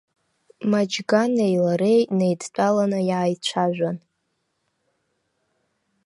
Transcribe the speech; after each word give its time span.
Маџьганеи 0.71 1.55
лареи 1.65 2.01
неидтәалан 2.17 2.91
иааицәажәан. 3.09 3.97